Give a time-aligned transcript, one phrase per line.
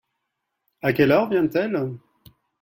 [0.81, 1.91] A quelle heure vient-elle?